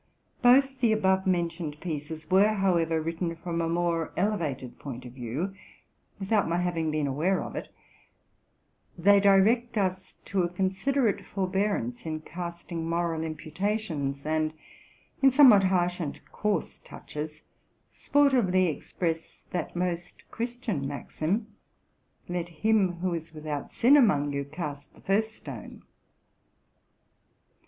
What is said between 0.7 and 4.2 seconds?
the above mentioned pieces were, however, written from a more